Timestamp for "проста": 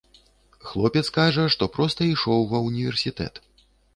1.75-2.01